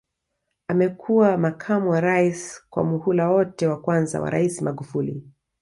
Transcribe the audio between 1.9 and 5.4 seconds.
Rais kwa muhula wote wa kwanza wa Rais Magufuli